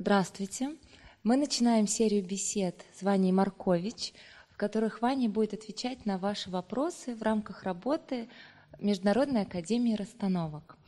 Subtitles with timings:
[0.00, 0.76] Здравствуйте.
[1.24, 4.12] Мы начинаем серию бесед с Ваней Маркович,
[4.48, 8.28] в которых Ваня будет отвечать на ваши вопросы в рамках работы
[8.78, 10.78] Международной академии расстановок.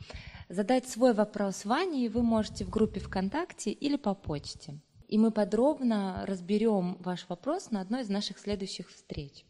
[0.47, 4.79] Задать свой вопрос Ване вы можете в группе ВКонтакте или по почте.
[5.09, 9.43] И мы подробно разберем ваш вопрос на одной из наших следующих встреч.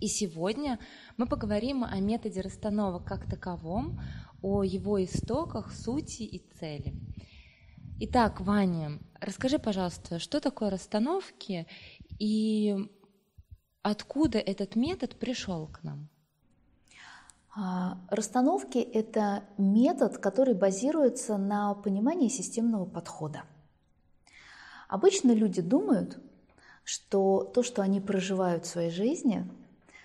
[0.00, 0.78] И сегодня
[1.16, 4.00] мы поговорим о методе расстановок как таковом,
[4.40, 6.94] о его истоках, сути и цели.
[8.00, 11.66] Итак, Ваня, расскажи, пожалуйста, что такое расстановки
[12.20, 12.76] и
[13.82, 16.08] откуда этот метод пришел к нам?
[17.56, 23.42] А, расстановки– это метод, который базируется на понимании системного подхода.
[24.88, 26.20] Обычно люди думают,
[26.84, 29.44] что то, что они проживают в своей жизни,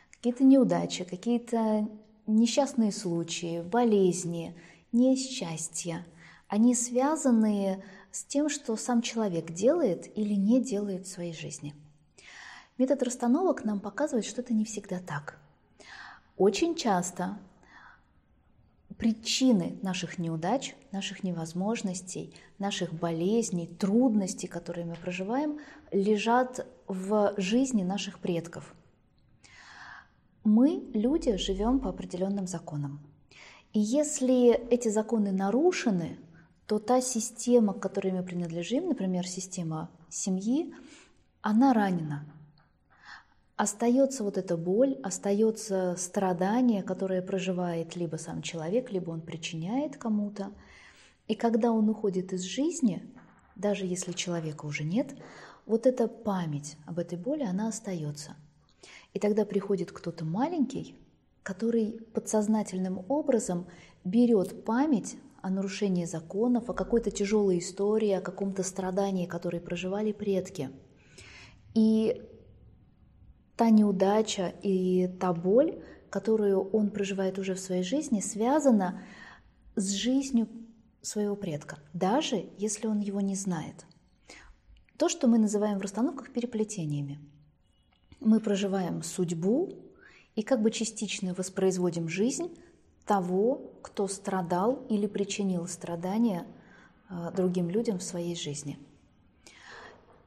[0.09, 1.87] какие-то неудачи, какие-то
[2.25, 4.59] несчастные случаи, болезни,
[4.91, 6.03] несчастья,
[6.53, 11.73] они связаны с тем, что сам человек делает или не делает в своей жизни.
[12.77, 15.39] Метод расстановок нам показывает, что это не всегда так.
[16.37, 17.39] Очень часто
[18.99, 25.57] причины наших неудач, наших невозможностей, наших болезней, трудностей, которые мы проживаем,
[25.91, 28.75] лежат в жизни наших предков.
[30.43, 32.99] Мы, люди, живем по определенным законам.
[33.73, 36.19] И если эти законы нарушены,
[36.67, 40.73] то та система, к которой мы принадлежим, например, система семьи,
[41.41, 42.25] она ранена.
[43.55, 50.51] Остается вот эта боль, остается страдание, которое проживает либо сам человек, либо он причиняет кому-то.
[51.27, 53.03] И когда он уходит из жизни,
[53.55, 55.15] даже если человека уже нет,
[55.65, 58.35] вот эта память об этой боли, она остается.
[59.13, 60.95] И тогда приходит кто-то маленький,
[61.43, 63.67] который подсознательным образом
[64.03, 70.69] берет память о нарушении законов, о какой-то тяжелой истории, о каком-то страдании, которое проживали предки.
[71.75, 72.21] И
[73.57, 79.01] та неудача и та боль, которую он проживает уже в своей жизни, связана
[79.75, 80.47] с жизнью
[81.01, 83.85] своего предка, даже если он его не знает.
[84.97, 87.19] То, что мы называем в расстановках переплетениями.
[88.21, 89.73] Мы проживаем судьбу
[90.35, 92.55] и как бы частично воспроизводим жизнь
[93.05, 96.45] того, кто страдал или причинил страдания
[97.09, 98.79] а, другим людям в своей жизни.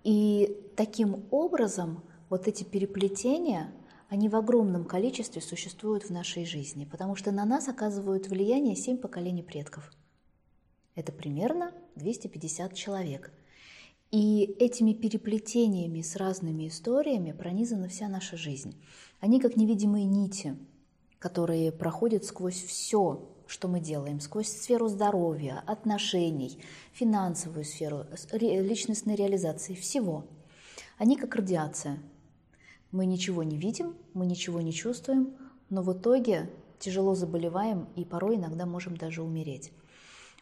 [0.05, 3.73] И таким образом вот эти переплетения,
[4.09, 8.99] они в огромном количестве существуют в нашей жизни, потому что на нас оказывают влияние семь
[8.99, 9.91] поколений предков.
[10.95, 13.33] Это примерно 250 человек.
[14.13, 18.81] И этими переплетениями с разными историями пронизана вся наша жизнь.
[19.19, 20.57] Они как невидимые нити,
[21.19, 26.59] которые проходят сквозь все, что мы делаем, сквозь сферу здоровья, отношений,
[26.93, 30.25] финансовую сферу, личностной реализации, всего.
[30.99, 31.99] Они как радиация.
[32.91, 35.37] Мы ничего не видим, мы ничего не чувствуем,
[35.71, 39.73] но в итоге тяжело заболеваем и порой иногда можем даже умереть.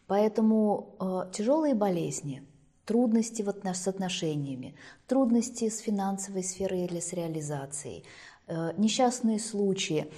[0.07, 2.43] Поэтому э, тяжелые болезни,
[2.85, 4.75] трудности в отнош- с отношениями,
[5.07, 8.05] трудности с финансовой сферой или с реализацией,
[8.47, 10.11] э, несчастные случаи,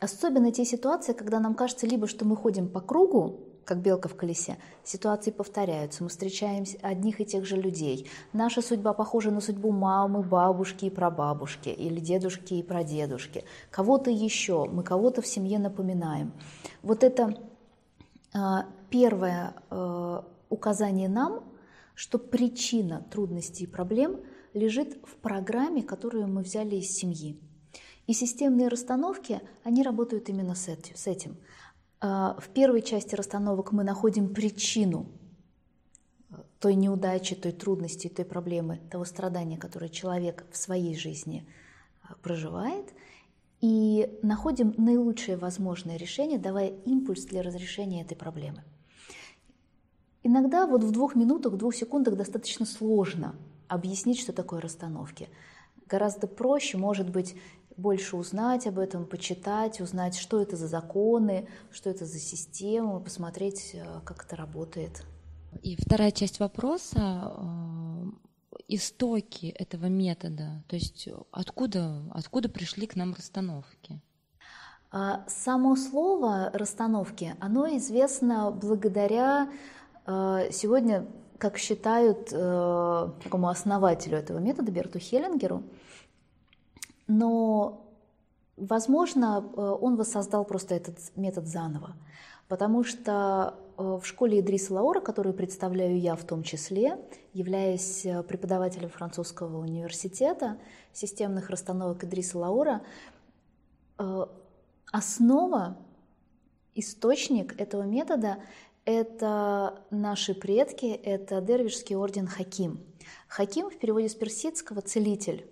[0.00, 4.16] Особенно те ситуации, когда нам кажется либо, что мы ходим по кругу, как белка в
[4.16, 8.10] колесе, ситуации повторяются, мы встречаем одних и тех же людей.
[8.32, 13.44] Наша судьба похожа на судьбу мамы, бабушки и прабабушки, или дедушки и прадедушки.
[13.70, 16.32] Кого-то еще, мы кого-то в семье напоминаем.
[16.82, 17.38] Вот это
[18.34, 18.38] э,
[18.90, 21.44] первое э, указание нам,
[21.94, 24.20] что причина трудностей и проблем
[24.54, 27.38] лежит в программе, которую мы взяли из семьи.
[28.06, 30.68] И системные расстановки, они работают именно с
[31.06, 31.36] этим.
[32.00, 35.06] А, в первой части расстановок мы находим причину
[36.30, 41.46] э, той неудачи, той трудности, той проблемы, того страдания, которое человек в своей жизни
[42.02, 42.92] э, проживает,
[43.60, 48.64] и находим наилучшее возможное решение, давая импульс для разрешения этой проблемы.
[50.24, 53.36] Иногда вот в двух минутах, в двух секундах достаточно сложно
[53.68, 55.28] объяснить, что такое расстановки.
[55.86, 57.36] Гораздо проще, может быть,
[57.82, 63.72] больше узнать об этом, почитать, узнать, что это за законы, что это за система, посмотреть,
[63.74, 65.04] э, как это работает.
[65.62, 68.04] И вторая часть вопроса э,
[68.68, 74.00] истоки этого метода, то есть откуда, откуда пришли к нам расстановки?
[74.92, 79.50] А, само слово расстановки, оно известно благодаря
[80.06, 81.06] э, сегодня,
[81.38, 85.64] как считают такому основателю этого метода Берту Хеллингеру,
[87.12, 87.94] но,
[88.56, 91.94] возможно, э, он воссоздал просто этот метод заново,
[92.48, 96.98] потому что э, в школе Идриса Лаура, которую представляю я в том числе,
[97.34, 100.58] являясь э, преподавателем французского университета,
[100.94, 102.82] системных расстановок Идриса Лаура,
[104.90, 105.76] основа,
[106.74, 108.38] источник этого метода–
[108.84, 112.80] это наши предки, это дервишский орден Хаким.
[113.28, 115.46] Хаким в переводе с персидского– целитель.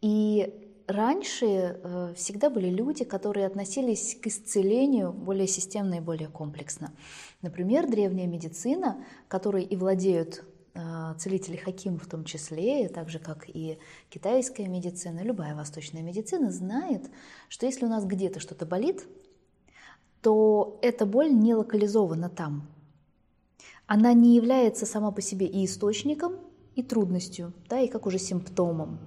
[0.00, 6.92] И раньше э, всегда были люди, которые относились к исцелению более системно и более комплексно.
[7.42, 10.44] Например, древняя медицина, которой и владеют
[10.74, 13.78] э, целители Хаким в том числе, так же как и
[14.08, 17.10] китайская медицина, любая восточная медицина, знает,
[17.48, 19.06] что если у нас где-то что-то болит,
[20.22, 22.68] то эта боль не локализована там.
[23.86, 26.36] Она не является сама по себе и источником,
[26.76, 28.98] и трудностью, да, и как уже симптомом.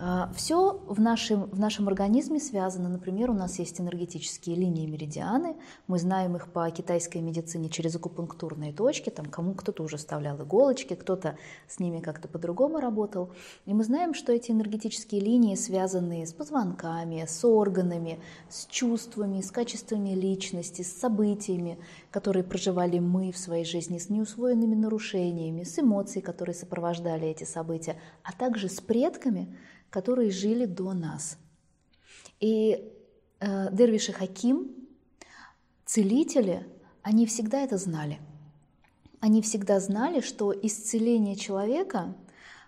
[0.00, 2.88] А, Все в нашем, в нашем организме связано.
[2.88, 5.56] Например, у нас есть энергетические линии меридианы.
[5.88, 9.10] Мы знаем их по китайской медицине через акупунктурные точки.
[9.10, 11.36] Там кому кто-то уже вставлял иголочки, кто-то
[11.66, 13.32] с ними как-то по-другому работал.
[13.66, 19.50] И мы знаем, что эти энергетические линии связаны с позвонками, с органами, с чувствами, с
[19.50, 21.76] качествами личности, с событиями,
[22.10, 28.00] которые проживали мы в своей жизни, с неусвоенными нарушениями, с эмоциями, которые сопровождали эти события,
[28.22, 29.56] а также с предками,
[29.90, 31.38] которые жили до нас.
[32.40, 32.92] И
[33.40, 34.74] э, Дервиш и Хаким,
[35.84, 36.66] целители,
[37.02, 38.18] они всегда это знали.
[39.20, 42.14] Они всегда знали, что исцеление человека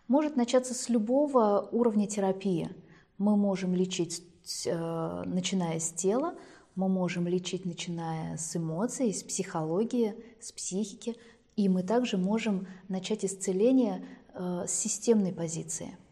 [0.08, 2.70] может начаться с любого уровня терапии.
[3.19, 4.22] Мы можем лечить,
[4.66, 6.34] э, начиная с тела,
[6.75, 11.17] мы можем лечить, начиная с эмоций, с психологии, с психики,
[11.56, 15.96] и мы также можем начать исцеление э, с системной позиции–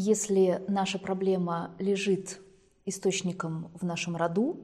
[0.00, 2.40] если наша проблема лежит
[2.86, 4.60] источником в нашем роду,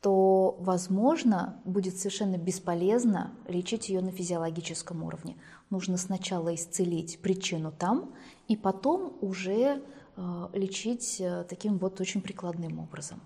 [0.00, 5.36] то, возможно, будет совершенно бесполезно лечить ее на физиологическом уровне.
[5.68, 8.14] Нужно сначала исцелить причину там,
[8.48, 9.82] и потом уже
[10.16, 13.20] э, лечить э, таким вот очень прикладным образом.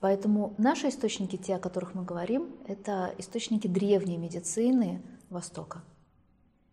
[0.00, 5.82] Поэтому наши источники, те, о которых мы говорим, это источники древней медицины Востока.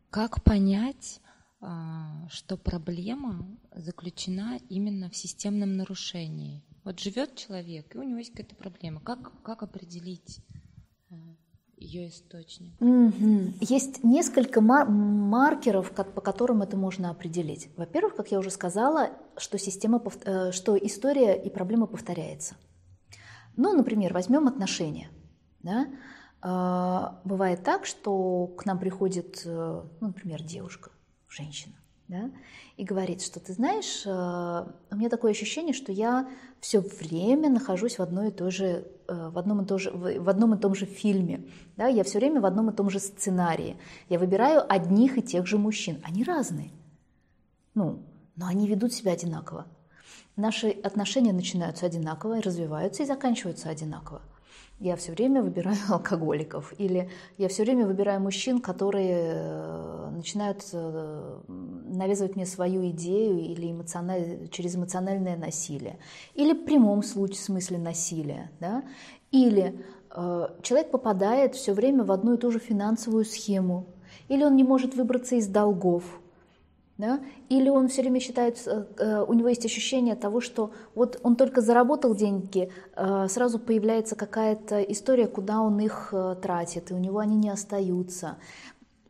[0.09, 1.21] Как понять,
[1.59, 3.45] а, что проблема
[3.75, 6.63] заключена именно в системном нарушении.
[6.83, 9.01] Вот живет человек, и у него есть какая-то проблема.
[9.01, 10.39] Как, как определить
[11.09, 11.15] а,
[11.75, 12.79] ее источник?
[12.79, 13.55] Угу.
[13.59, 17.69] Есть несколько мар- маркеров, как, по которым это можно определить.
[17.75, 22.55] Во-первых, как я уже сказала, что, система, э, что история и проблема повторяется.
[23.57, 25.09] Ну, например, возьмем отношения.
[25.61, 25.87] Да?
[26.41, 30.91] А, бывает так, что к нам приходит, э, ну, например, девушка,
[31.27, 31.73] женщина,
[32.07, 32.31] да,
[32.77, 36.29] и говорит, что ты знаешь, э, у меня такое ощущение, что я
[36.61, 40.29] все время нахожусь в одной и той же, э, в одном и, том же, в
[40.29, 43.75] одном и том же фильме, да, я все время в одном и том же сценарии,
[44.07, 46.71] я выбираю одних и тех же мужчин, они разные,
[47.73, 48.03] ну,
[48.35, 49.65] но они ведут себя одинаково.
[50.35, 54.21] Наши отношения начинаются одинаково, развиваются и заканчиваются одинаково.
[54.79, 61.39] Я все время выбираю алкоголиков, или я все время выбираю мужчин, которые э, начинают э,
[61.47, 64.47] навязывать мне свою идею или эмоциональ...
[64.51, 65.97] через эмоциональное насилие,
[66.35, 68.83] или в прямом случае, в смысле насилия, да?
[69.31, 73.87] или э, человек попадает все время в одну и ту же финансовую схему,
[74.27, 76.03] или он не может выбраться из долгов,
[76.97, 77.19] да?
[77.49, 81.35] Или он все время считает, э, э, у него есть ощущение того, что вот он
[81.35, 87.19] только заработал деньги, э, сразу появляется какая-то история, куда он их тратит, и у него
[87.19, 88.37] они не остаются.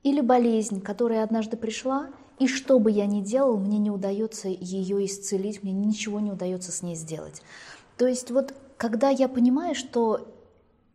[0.04, 2.08] Или болезнь, которая однажды пришла,
[2.40, 6.72] и что бы я ни делал, мне не удается ее исцелить, мне ничего не удается
[6.72, 7.42] с ней сделать.
[7.98, 10.28] То есть вот когда я понимаю, что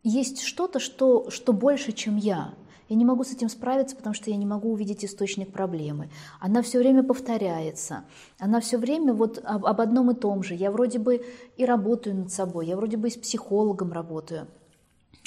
[0.03, 2.53] есть что-то, что, что больше, чем я,
[2.89, 6.09] я не могу с этим справиться, потому что я не могу увидеть источник проблемы.
[6.39, 8.03] Она все время повторяется.
[8.39, 10.53] Она все время вот об, об одном и том же.
[10.55, 11.25] Я вроде бы
[11.57, 14.47] и работаю над собой, я вроде бы и с психологом работаю.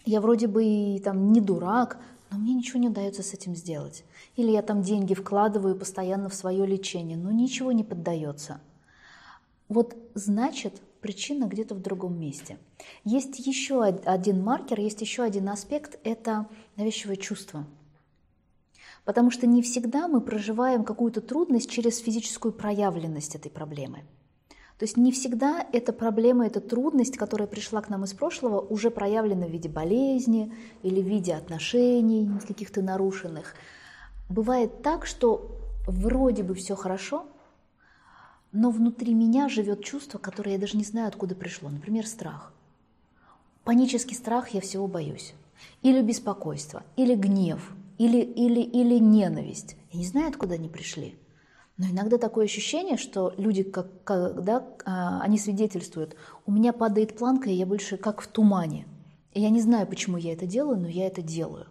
[0.04, 1.98] Я вроде бы и там не дурак,
[2.30, 4.04] но мне ничего не удается с этим сделать.
[4.36, 8.60] Или я там деньги вкладываю постоянно в свое лечение, но ничего не поддается.
[9.68, 12.58] Вот значит, причина где-то в другом месте.
[13.04, 17.66] Есть еще один маркер, есть еще один аспект– это навязчивое чувство.
[19.04, 24.02] Потому что не всегда мы проживаем какую-то трудность через физическую проявленность этой проблемы.
[24.78, 28.90] То есть не всегда эта проблема, эта трудность, которая пришла к нам из прошлого, уже
[28.90, 33.54] проявлена в виде болезни или в виде отношений каких-то нарушенных.
[34.28, 35.50] Бывает так, что
[35.86, 37.26] вроде бы все хорошо,
[38.56, 41.68] но внутри меня живет чувство, которое я даже не знаю, откуда пришло.
[41.68, 42.52] Например, страх.
[43.64, 45.34] Панический страх, я всего боюсь.
[45.82, 49.76] или беспокойство, или гнев, или, или, или ненависть.
[49.92, 51.16] Я не знаю, откуда они пришли.
[51.78, 57.50] Но иногда такое ощущение, что люди, как, когда а, они свидетельствуют, у меня падает планка,
[57.50, 58.86] и я больше как в тумане.
[59.32, 61.66] И я не знаю, почему я это делаю, но я это делаю.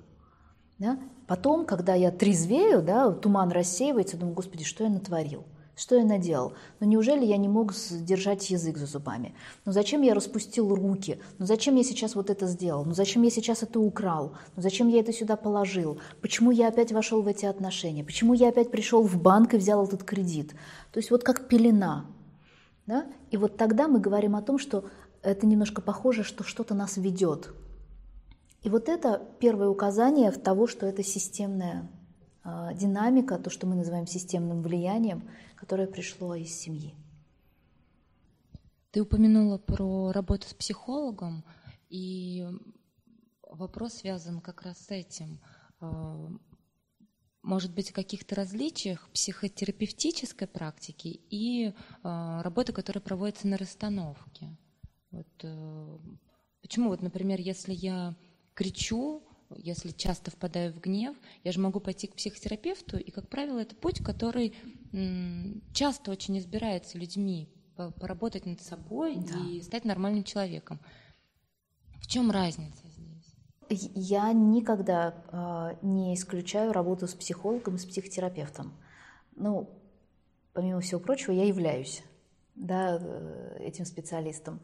[0.77, 0.99] Да?
[1.27, 5.43] Потом, когда я трезвею, да, туман рассеивается, думаю, господи, что я натворил?
[5.75, 6.53] Что я наделал?
[6.79, 9.35] Ну неужели я не мог держать язык за зубами?
[9.65, 11.19] Ну зачем я распустил руки?
[11.37, 12.85] Ну зачем я сейчас вот это сделал?
[12.85, 14.33] Ну зачем я сейчас это украл?
[14.55, 15.99] Ну зачем я это сюда положил?
[16.21, 18.05] Почему я опять вошел в эти отношения?
[18.05, 20.55] Почему я опять пришел в банк и взял этот кредит?
[20.93, 22.05] То есть вот как пелена.
[22.85, 23.05] Да?
[23.31, 24.85] И вот тогда мы говорим о том, что
[25.21, 27.49] это немножко похоже, что что-то нас ведет.
[28.61, 31.89] И вот это первое указание в того, что это системная
[32.45, 36.93] динамика, то, что мы называем системным влиянием, которое пришло из семьи.
[38.91, 41.43] Ты упомянула про работу с психологом,
[41.89, 42.47] и
[43.49, 45.41] вопрос связан как раз с этим.
[45.79, 46.29] А,
[47.41, 51.73] может быть, о каких-то различиях психотерапевтической практики и
[52.03, 54.55] а, работы, которая проводится на расстановке.
[55.11, 55.97] Вот, э,
[56.61, 58.15] почему, вот, например, если я
[58.53, 59.23] кричу,
[59.57, 63.75] если часто впадаю в гнев, я же могу пойти к психотерапевту, и, как правило, это
[63.75, 64.53] путь, который
[65.73, 69.37] часто очень избирается людьми, поработать над собой да.
[69.49, 70.79] и стать нормальным человеком.
[72.01, 73.35] В чем разница здесь?
[73.95, 78.73] Я никогда э, не исключаю работу с психологом, с психотерапевтом.
[79.35, 79.69] Ну,
[80.53, 82.03] помимо всего прочего, я являюсь
[82.55, 84.61] да, э, этим специалистом.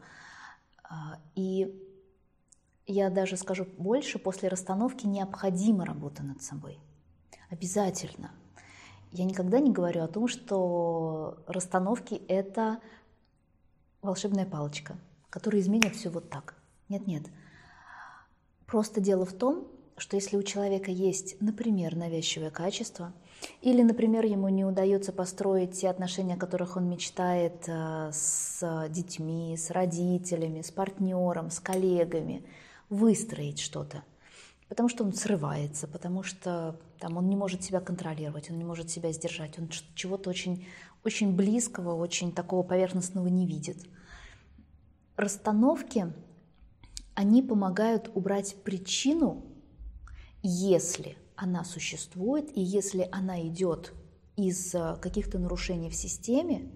[0.84, 1.74] А, и
[2.86, 6.78] я даже скажу больше, после расстановки необходима работа над собой.
[7.50, 8.32] Обязательно.
[9.12, 12.78] Я никогда не говорю о том, что расстановки– это
[14.00, 14.96] волшебная палочка,
[15.30, 16.56] которая изменит все вот так.
[16.88, 17.24] Нет-нет.
[18.66, 23.12] Просто дело в том, что если у человека есть, например, навязчивое качество,
[23.60, 29.56] или, например, ему не удается построить те отношения, о которых он мечтает э, с детьми,
[29.56, 32.44] с родителями, с партнером, с коллегами–
[32.92, 34.04] выстроить что-то.
[34.68, 38.90] Потому что он срывается, потому что там, он не может себя контролировать, он не может
[38.90, 40.66] себя сдержать, он чего-то очень,
[41.04, 43.78] очень близкого, очень такого поверхностного не видит.
[45.16, 46.12] Расстановки,
[47.14, 49.44] они помогают убрать причину,
[50.42, 53.92] если она существует, и если она идет
[54.36, 56.70] из э, каких-то нарушений в системе,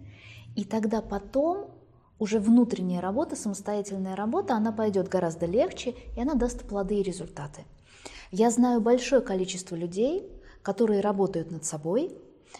[0.54, 1.70] и тогда потом
[2.18, 7.64] уже внутренняя работа, самостоятельная работа, она пойдет гораздо легче, и она даст плоды и результаты.
[8.30, 10.24] Я знаю большое количество людей,
[10.62, 12.16] которые работают над собой,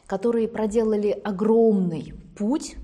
[0.07, 2.77] которые проделали огромный путь,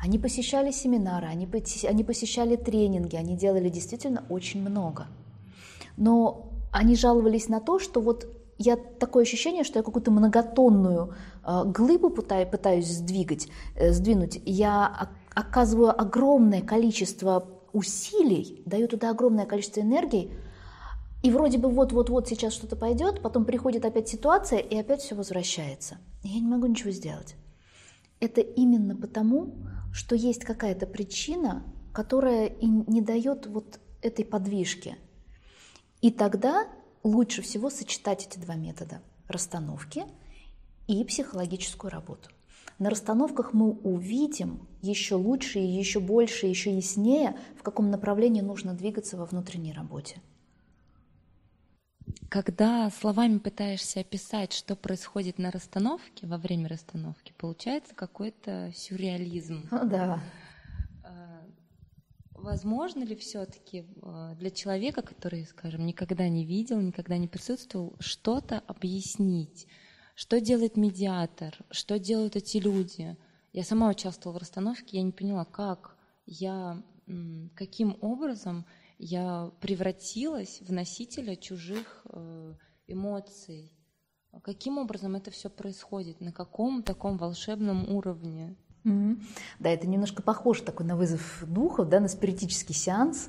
[0.00, 1.48] они посещали семинары, они,
[1.88, 5.06] они посещали тренинги, они делали действительно очень много.
[5.96, 11.62] Но они жаловались на то, что вот я такое ощущение, что я какую-то многотонную э,
[11.66, 14.40] глыбу пытаюсь, сдвигать, э, сдвинуть.
[14.44, 20.32] Я оказываю огромное количество усилий, даю туда огромное количество энергии,
[21.22, 25.98] и вроде бы вот-вот-вот сейчас что-то пойдет, потом приходит опять ситуация, и опять все возвращается.
[26.24, 27.36] Я не могу ничего сделать.
[28.18, 29.54] Это именно потому,
[29.92, 34.96] что есть какая-то причина, которая и не дает вот этой подвижки.
[36.00, 36.66] И тогда
[37.04, 40.04] лучше всего сочетать эти два метода– расстановки
[40.88, 42.28] и психологическую работу.
[42.78, 49.16] На расстановках мы увидим еще лучше, еще больше, еще яснее, в каком направлении нужно двигаться
[49.16, 50.20] во внутренней работе.
[52.28, 59.66] Когда словами пытаешься описать, что происходит на расстановке, во время расстановки, получается какой-то сюрреализм.
[59.70, 60.20] О, да.
[61.02, 61.42] А,
[62.34, 68.62] возможно ли все-таки а, для человека, который, скажем, никогда не видел, никогда не присутствовал, что-то
[68.66, 69.66] объяснить?
[70.18, 71.56] Что делает медиатор?
[71.70, 73.16] Что делают эти люди?
[73.52, 75.96] Я сама участвовала в расстановке, я не поняла, как
[76.26, 76.82] я,
[77.54, 78.66] каким образом
[78.98, 82.54] я превратилась в носителя чужих э,
[82.88, 83.72] эмоций.
[84.42, 86.20] Каким образом это все происходит?
[86.20, 88.56] На каком таком волшебном уровне?
[88.82, 89.22] Mm-hmm.
[89.60, 93.28] Да, это немножко похоже такой на вызов духов, да, на спиритический сеанс.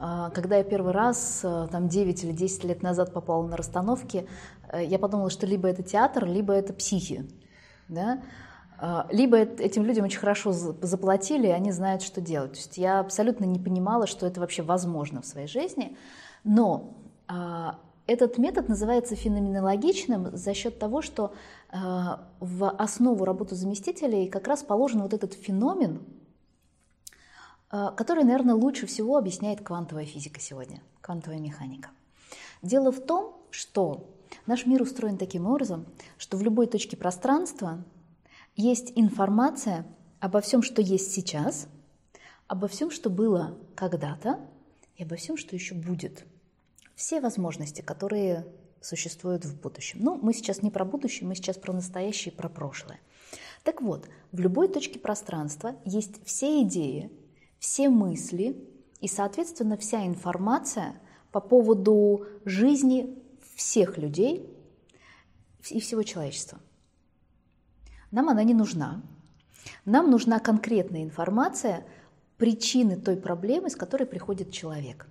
[0.00, 4.28] А, когда я первый раз, э, там 9 или 10 лет назад попала на расстановки,
[4.70, 7.28] э, я подумала, что либо это театр, либо это психи.
[7.88, 8.22] Да?
[8.78, 12.52] А, либо этим людям очень хорошо заплатили, и они знают, что делать.
[12.52, 15.96] То есть я абсолютно не понимала, что это вообще возможно в своей жизни.
[16.44, 16.94] Но
[17.26, 21.32] а, этот метод называется феноменологичным за счет того, что
[22.40, 26.00] в основу работы заместителей как раз положен вот этот феномен,
[27.70, 31.90] который, наверное, лучше всего объясняет квантовая физика сегодня, квантовая механика.
[32.62, 34.08] Дело в том, что
[34.46, 37.84] наш мир устроен таким образом, что в любой точке пространства
[38.56, 39.86] есть информация
[40.20, 41.68] обо всем, что есть сейчас,
[42.46, 44.40] обо всем, что было когда-то,
[44.96, 46.24] и обо всем, что еще будет.
[46.94, 48.46] Все возможности, которые
[48.80, 50.00] существуют в будущем.
[50.02, 52.98] Ну, мы сейчас не про будущее, мы сейчас про настоящее и про прошлое.
[53.62, 57.10] Так вот, в любой точке пространства есть все идеи,
[57.58, 58.56] все мысли
[59.00, 61.00] и, соответственно, вся информация
[61.32, 63.18] по поводу жизни
[63.54, 64.48] всех людей
[65.68, 66.58] и всего человечества.
[68.10, 69.02] Нам она не нужна.
[69.84, 71.84] Нам нужна конкретная информация,
[72.38, 75.08] причины той проблемы, с которой приходит человек.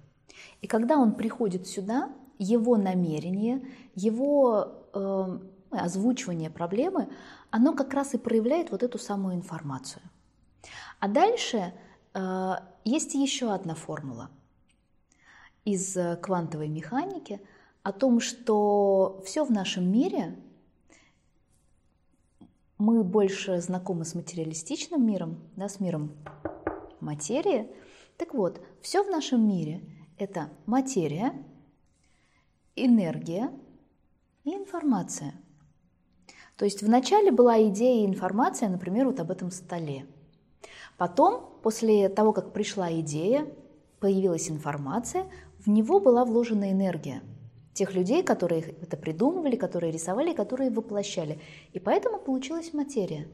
[0.61, 5.39] И когда он приходит сюда, его намерение, его э,
[5.71, 7.09] озвучивание проблемы,
[7.51, 10.01] оно как раз и проявляет вот эту самую информацию.
[10.99, 11.73] А дальше
[12.83, 14.29] есть еще одна формула
[15.65, 17.41] из квантовой механики
[17.83, 20.39] о том, что все в нашем мире,
[22.77, 26.11] мы больше знакомы с материалистичным миром, да, с миром
[26.99, 27.69] материи.
[28.17, 29.81] Так вот, все в нашем мире–
[30.17, 31.33] это материя,
[32.75, 33.51] энергия
[34.43, 35.33] и информация.
[36.55, 40.07] То есть вначале была идея и информация, например, вот об этом столе.
[40.97, 43.47] Потом, после того, как пришла идея,
[43.99, 45.25] появилась информация,
[45.59, 47.21] в него была вложена энергия
[47.73, 51.39] тех людей, которые это придумывали, которые рисовали, которые воплощали.
[51.73, 53.27] И поэтому получилась материя.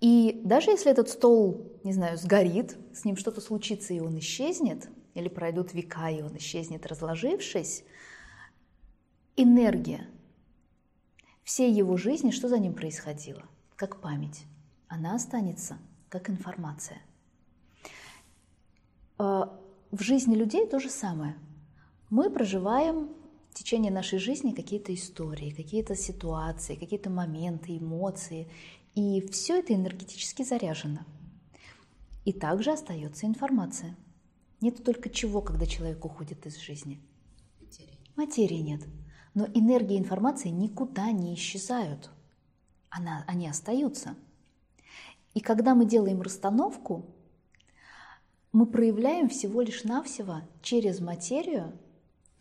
[0.00, 4.88] И даже если этот стол, не знаю, сгорит, с ним что-то случится, и он исчезнет,
[5.14, 7.84] или пройдут века, и он исчезнет, разложившись,
[9.36, 10.06] энергия
[11.42, 13.44] всей его жизни, что за ним происходило?
[13.76, 14.44] Как память.
[14.90, 15.78] Она останется
[16.10, 16.98] как информация.
[19.16, 19.58] А,
[19.90, 21.34] в жизни людей то же самое.
[22.10, 23.08] Мы проживаем
[23.50, 28.50] в течение нашей жизни какие-то истории, какие-то ситуации, какие-то моменты, эмоции.
[28.94, 31.06] И все это энергетически заряжено.
[32.26, 33.96] И также остается информация–
[34.60, 37.00] нет только чего, когда человек уходит из жизни?
[37.60, 37.98] Материи.
[38.16, 38.82] Материи нет.
[39.32, 42.10] Но энергия и информация никуда не исчезают.
[42.90, 44.16] Она, они остаются.
[45.34, 47.06] И когда мы делаем расстановку,
[48.52, 51.72] мы проявляем всего лишь навсего через материю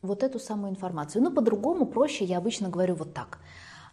[0.01, 1.21] вот эту самую информацию.
[1.21, 3.39] Ну, по-другому, проще я обычно говорю вот так.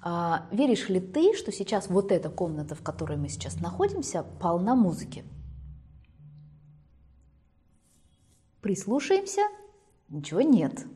[0.02, 4.74] А, веришь ли ты, что сейчас вот эта комната, в которой мы сейчас находимся, полна
[4.74, 5.24] музыки?
[8.62, 9.42] Прислушаемся?
[10.08, 10.86] Ничего нет.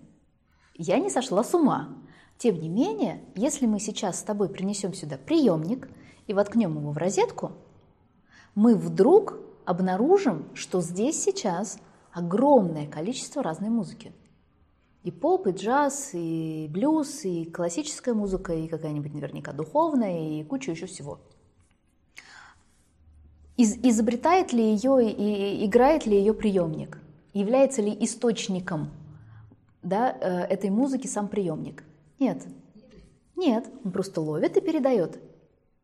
[0.74, 1.88] Я не сошла с ума.
[2.38, 5.90] Тем не менее, если мы сейчас с тобой принесем сюда приемник
[6.26, 7.52] и воткнем его в розетку,
[8.60, 11.78] мы вдруг обнаружим, что здесь сейчас
[12.12, 14.12] огромное количество разной музыки.
[15.02, 20.72] И поп, и джаз, и блюз, и классическая музыка, и какая-нибудь наверняка духовная, и куча
[20.72, 21.20] еще всего.
[23.56, 26.98] Из, изобретает ли ее и играет ли ее приемник?
[27.32, 28.90] Является ли источником
[29.82, 31.82] да, э, этой музыки сам приемник?
[32.18, 32.46] Нет.
[33.36, 35.18] Нет, он просто ловит и передает.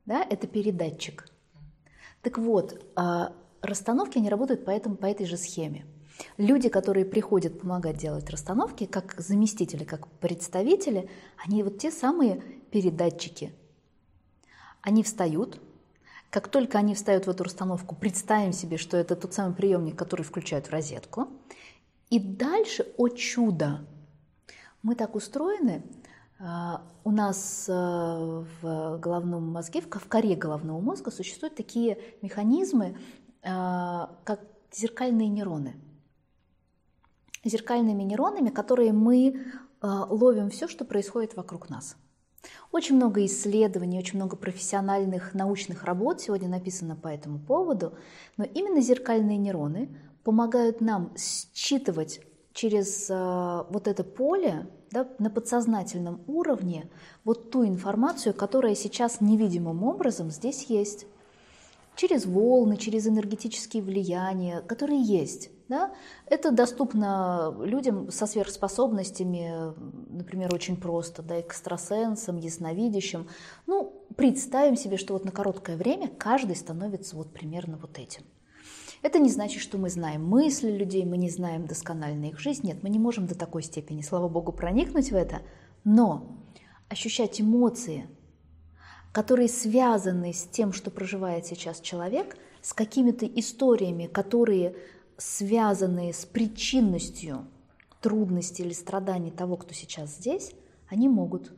[0.05, 1.27] Да, это передатчик.
[2.27, 5.87] Так вот, а, расстановки, они работают по, этому, по этой же схеме.
[6.39, 13.53] Люди, которые приходят помогать делать расстановки, как заместители, как представители, они вот те самые передатчики.
[14.83, 15.61] Они встают,
[16.29, 20.23] как только они встают в эту расстановку, представим себе, что это тот самый приемник, который
[20.23, 21.29] включают в розетку.
[22.11, 23.87] И дальше, о чудо,
[24.83, 25.85] мы так устроены,
[26.39, 32.99] у нас а, в головном мозге, в коре головного мозга существуют такие механизмы,
[33.43, 34.41] а, как
[34.73, 35.77] зеркальные нейроны.
[37.45, 39.47] Зеркальными нейронами, которые мы
[39.83, 41.97] ловим все, что происходит вокруг нас–
[42.73, 47.95] очень много исследований, очень много профессиональных научных работ сегодня написано по этому поводу,
[48.37, 52.21] но именно зеркальные нейроны помогают нам считывать
[52.57, 56.89] через э, вот это поле да, на подсознательном уровне
[57.23, 61.07] вот ту информацию, которая сейчас невидимым образом здесь есть
[61.97, 65.51] через волны, через энергетические влияния, которые есть.
[65.69, 65.93] Да?
[66.27, 69.75] Это доступно людям со сверхспособностями,
[70.09, 73.29] например, очень просто, да, экстрасенсам, ясновидящим.
[73.67, 78.23] Ну, представим себе, что вот на короткое время каждый становится вот примерно вот этим.
[79.07, 82.67] Это не значит, что мы знаем мысли людей, мы не знаем досконально их жизнь.
[82.67, 85.43] Нет, мы не можем до такой степени, слава богу, проникнуть в это.
[85.85, 86.37] Но
[86.89, 88.09] ощущать эмоции,
[89.13, 94.75] которые связаны с тем, что проживает сейчас человек, с какими-то историями, которые
[95.19, 97.47] связаны с причинностью
[98.01, 100.53] трудности или страданий того, кто сейчас здесь,
[100.89, 101.53] они могут.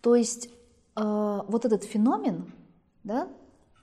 [0.00, 0.50] То есть э,
[1.48, 2.52] вот этот феномен,
[3.02, 3.28] да,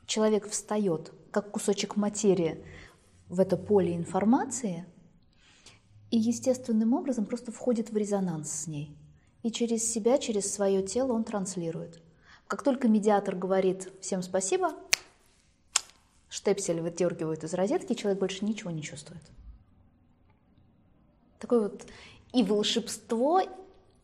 [0.06, 2.65] человек встает как кусочек материи
[3.30, 4.88] в это поле информации
[6.10, 8.97] и естественным образом просто входит в резонанс с ней.
[9.43, 12.02] И через себя, через свое тело он транслирует.
[12.47, 14.73] Как только медиатор говорит «всем спасибо»,
[16.28, 19.21] штепсель выдергивают из розетки, человек больше ничего не чувствует.
[21.38, 21.86] Такое вот
[22.34, 23.43] и волшебство,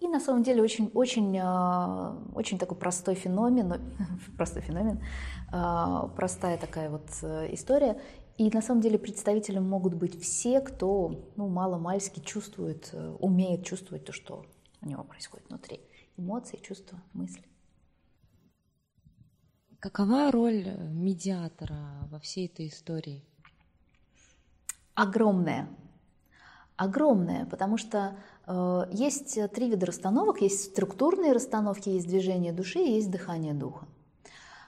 [0.04, 3.82] и на самом деле очень, очень, а, очень такой простой феномен,
[4.38, 5.02] простой феномен,
[5.50, 8.02] а, простая такая вот э, история.
[8.38, 14.04] И на самом деле представителем могут быть все, кто ну, мало-мальски чувствует, э, умеет чувствовать
[14.04, 14.46] то, что
[14.82, 15.80] у него происходит внутри.
[16.18, 17.46] Эмоции, чувства, мысли.
[19.80, 23.24] Какова роль медиатора во всей этой истории?
[24.96, 25.70] Огромная.
[26.76, 28.16] Огромная, потому что э,
[28.92, 30.42] есть три вида расстановок.
[30.42, 33.88] Есть структурные расстановки, есть движение души есть дыхание духа.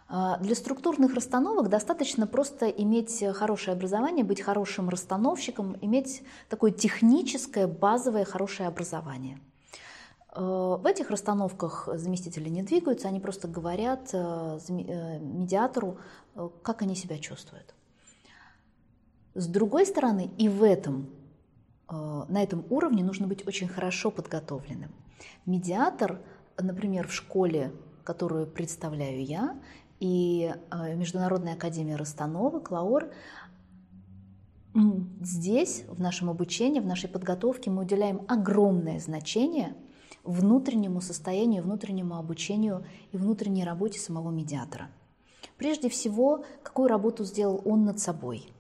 [0.10, 7.68] Э, для структурных расстановок достаточно просто иметь хорошее образование, быть хорошим расстановщиком, иметь такое техническое,
[7.68, 9.40] базовое, хорошее образование–
[10.36, 15.98] Э, в этих расстановках заместители не двигаются, они просто говорят э, э, медиатору,
[16.62, 17.74] как они себя чувствуют.
[19.34, 21.10] С другой стороны, и в этом,
[21.90, 24.92] на этом уровне нужно быть очень хорошо подготовленным.
[25.46, 26.22] Медиатор,
[26.58, 27.72] например, в школе,
[28.04, 29.60] которую представляю я,
[30.00, 30.54] и
[30.96, 33.12] Международная академия расстановок, ЛАОР,
[35.22, 39.76] здесь, в нашем обучении, в нашей подготовке мы уделяем огромное значение–
[40.26, 44.90] внутреннему состоянию, внутреннему обучению и внутренней работе самого медиатора.
[45.58, 48.52] Прежде всего, какую работу сделал он над собой,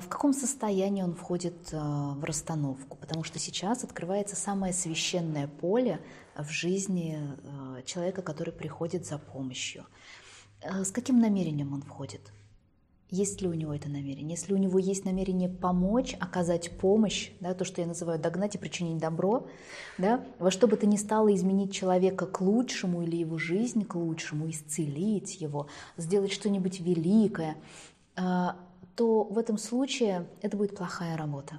[0.00, 6.00] в каком состоянии он входит а, в расстановку, потому что сейчас открывается самое священное поле
[6.36, 9.86] в жизни а, человека, который приходит за помощью.
[10.64, 12.32] С каким намерением он входит–
[13.12, 14.30] есть ли у него это намерение.
[14.30, 18.58] Если у него есть намерение помочь, оказать помощь, да, то, что я называю догнать и
[18.58, 19.46] причинить добро,
[19.98, 23.96] да, во что бы то ни стало изменить человека к лучшему или его жизнь к
[23.96, 25.66] лучшему, исцелить его,
[25.98, 27.56] сделать что-нибудь великое,
[28.16, 28.56] а,
[28.96, 31.56] то в этом случае это будет плохая работа.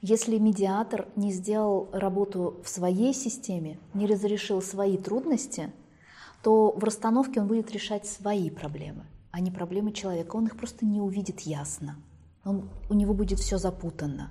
[0.00, 5.72] Если медиатор не сделал работу в своей системе, не разрешил свои трудности,
[6.42, 10.36] то в расстановке он будет решать свои проблемы а не проблемы человека.
[10.36, 11.96] Он их просто не увидит ясно.
[12.44, 14.30] Он, у него будет все запутанно.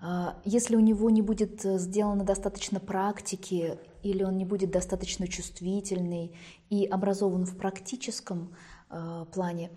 [0.00, 5.26] А, если у него не будет э, сделано достаточно практики, или он не будет достаточно
[5.26, 6.36] чувствительный
[6.68, 8.54] и образован в практическом
[8.88, 9.72] э, плане,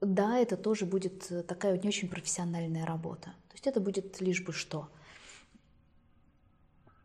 [0.00, 3.26] да, это тоже будет э, такая не очень профессиональная работа.
[3.48, 4.88] То есть это будет лишь бы что.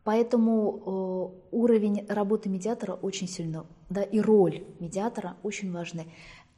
[0.04, 6.08] Поэтому э, уровень работы медиатора очень сильно, да, и роль медиатора очень важны.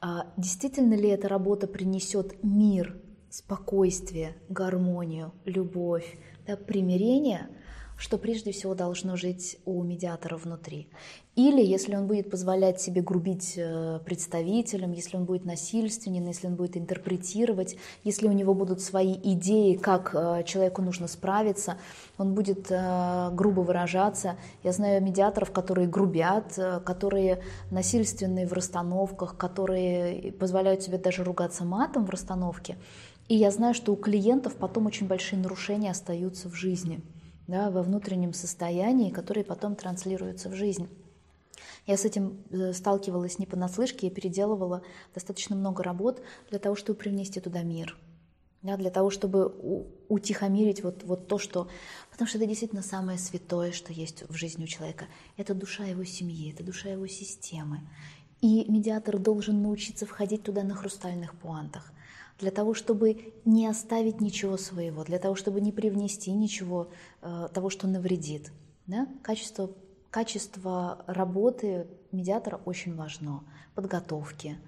[0.00, 7.48] А действительно ли эта работа принесет мир, спокойствие, гармонию, любовь, да, примирение–
[7.96, 10.88] что прежде всего должно жить у медиатора внутри.
[11.34, 16.56] Или если он будет позволять себе грубить э, представителям, если он будет насильственен, если он
[16.56, 21.76] будет интерпретировать, если у него будут свои идеи, как э, человеку нужно справиться,
[22.16, 24.36] он будет э, грубо выражаться.
[24.62, 32.06] Я знаю медиаторов, которые грубят, которые насильственные в расстановках, которые позволяют себе даже ругаться матом
[32.06, 32.76] в расстановке.
[33.28, 37.02] И я знаю, что у клиентов потом очень большие нарушения остаются в жизни
[37.46, 40.88] да, во внутреннем состоянии, которые потом транслируются в жизнь.
[41.86, 44.82] Я с этим э, сталкивалась не понаслышке, я переделывала
[45.14, 47.96] достаточно много работ для того, чтобы привнести туда мир,
[48.62, 49.46] да, для того, чтобы
[50.08, 51.68] утихомирить вот, вот то, что...
[52.10, 55.06] Потому что это действительно самое святое, что есть в жизни у человека.
[55.36, 57.80] Это душа его семьи, это душа его системы.
[58.40, 61.92] И медиатор должен научиться входить туда на хрустальных пуантах
[62.38, 66.88] для того, чтобы не оставить ничего своего, для того, чтобы не привнести ничего
[67.22, 68.52] э, того, что навредит.
[68.86, 69.08] Да?
[69.22, 69.70] Качество,
[70.10, 73.42] качество работы медиатора очень важно,
[73.74, 74.58] подготовки.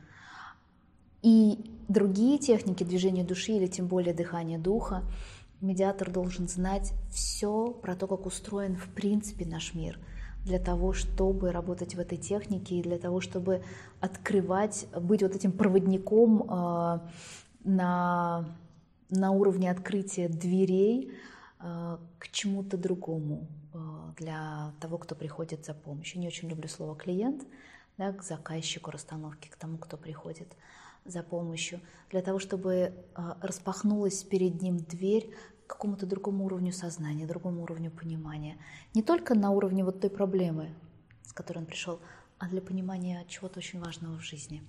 [1.23, 5.03] И другие техники движения души или тем более дыхания духа,
[5.61, 9.99] медиатор должен знать все про то, как устроен в принципе наш мир,
[10.45, 13.63] для того, чтобы работать в этой технике и для того, чтобы
[14.01, 17.01] открывать, быть вот этим проводником э,
[17.69, 18.45] на,
[19.11, 21.13] на уровне открытия дверей
[21.61, 23.79] э, к чему-то другому э,
[24.17, 26.21] для того, кто приходит за помощью.
[26.21, 27.47] Не очень люблю слово клиент,
[27.99, 30.49] да, к заказчику расстановки, к тому, кто приходит
[31.05, 32.93] за помощью, для того, чтобы э,
[33.41, 35.31] распахнулась перед ним дверь
[35.67, 38.57] какому-то другому уровню сознания, другому уровню понимания.
[38.95, 40.75] Не только на уровне вот той проблемы,
[41.23, 42.01] с которой он пришел,
[42.39, 44.63] а для понимания чего-то очень важного в жизни.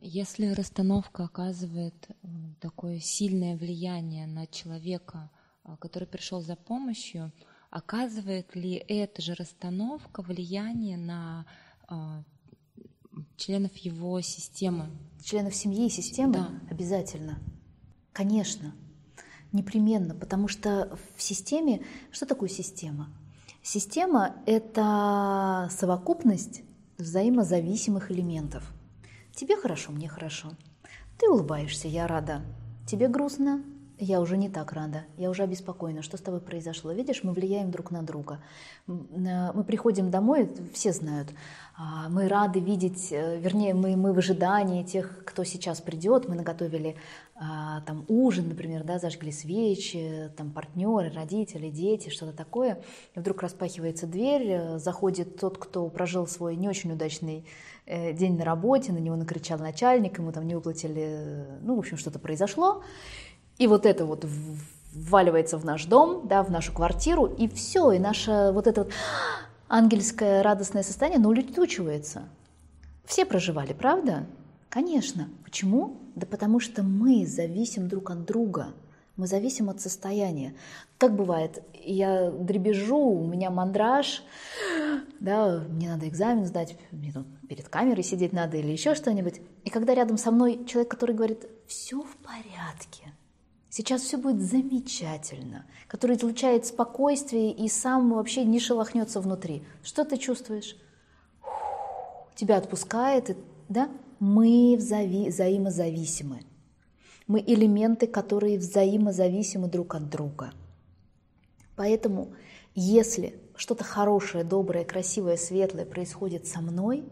[0.00, 2.28] Если расстановка оказывает э,
[2.60, 5.28] такое сильное влияние на человека,
[5.64, 7.32] э, который пришел за помощью,
[7.70, 11.46] оказывает ли эта же расстановка влияние на
[11.90, 11.94] э,
[13.36, 14.88] членов его системы?
[15.20, 16.34] Членов семьи и системы?
[16.34, 16.50] Да.
[16.70, 17.40] Обязательно.
[18.12, 18.74] Конечно.
[19.50, 20.14] Непременно.
[20.14, 21.82] Потому что в системе...
[22.12, 23.08] Что такое система?
[23.62, 26.62] Система— это совокупность
[26.98, 28.72] взаимозависимых элементов—
[29.38, 30.48] Тебе хорошо, мне хорошо.
[31.16, 32.42] Ты улыбаешься, я рада.
[32.88, 33.62] Тебе грустно,
[33.98, 36.92] я уже не так рада, я уже обеспокоена, что с тобой произошло.
[36.92, 38.40] Видишь, мы влияем друг на друга.
[38.86, 41.28] Мы приходим домой, все знают,
[41.80, 46.34] а, мы рады видеть, э, вернее, мы, мы в ожидании тех, кто сейчас придет, мы
[46.34, 46.96] наготовили
[47.36, 52.82] а, там ужин, например, да, зажгли свечи, там партнеры, родители, дети, что-то такое.
[53.14, 57.44] И вдруг распахивается дверь, э, заходит тот, кто прожил свой не очень удачный
[57.86, 61.96] э, день на работе, на него накричал начальник, ему там не выплатили, ну, в общем,
[61.96, 62.82] что-то произошло.
[63.58, 64.24] И вот это вот
[64.92, 68.92] вваливается в наш дом, да, в нашу квартиру, и все, и наша вот это вот
[69.68, 72.22] ангельское радостное состояние, оно улетучивается.
[73.04, 74.26] Все проживали, правда?
[74.68, 75.28] Конечно.
[75.44, 75.96] Почему?
[76.14, 78.68] Да потому что мы зависим друг от друга.
[79.16, 80.54] Мы зависим от состояния.
[80.96, 84.22] Как бывает, я дребежу, у меня мандраж,
[85.18, 89.40] да, мне надо экзамен сдать, мне тут перед камерой сидеть надо или еще что-нибудь.
[89.64, 93.12] И когда рядом со мной человек, который говорит, все в порядке,
[93.78, 99.62] Сейчас все будет замечательно, который излучает спокойствие и сам вообще не шелохнется внутри.
[99.84, 100.76] Что ты чувствуешь?
[102.34, 103.38] Тебя отпускает,
[103.68, 103.88] да?
[104.18, 106.40] Мы взави- взаимозависимы.
[107.28, 110.50] Мы элементы, которые взаимозависимы друг от друга.
[111.76, 112.32] Поэтому,
[112.74, 117.04] если что-то хорошее, доброе, красивое, светлое происходит со мной,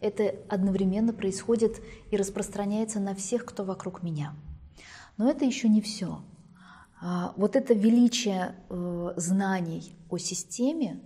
[0.00, 4.34] это одновременно происходит и распространяется на всех, кто вокруг меня–
[5.18, 6.22] но это еще не все.
[7.00, 11.00] А, вот это величие э, знаний о системе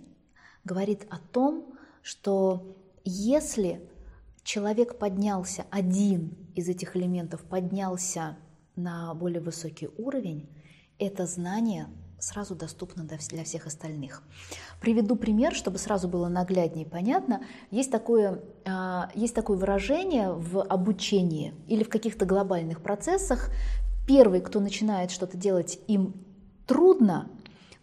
[0.63, 3.81] говорит о том, что если
[4.43, 8.37] человек поднялся, один из этих элементов поднялся
[8.75, 10.49] на более высокий уровень,
[10.99, 11.87] это знание
[12.19, 14.23] сразу доступно для всех остальных.
[14.79, 17.43] Приведу пример, чтобы сразу было нагляднее и понятно.
[17.69, 23.49] Есть такое, а, есть такое выражение в обучении или в каких-то глобальных процессах
[24.07, 26.13] первый, кто начинает что-то делать, им
[26.67, 27.29] трудно,